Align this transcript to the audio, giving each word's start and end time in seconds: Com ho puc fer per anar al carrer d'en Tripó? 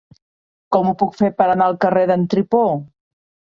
Com 0.75 0.89
ho 0.91 0.93
puc 1.01 1.13
fer 1.19 1.29
per 1.43 1.47
anar 1.49 1.69
al 1.73 1.79
carrer 1.87 2.07
d'en 2.15 2.27
Tripó? 2.35 2.65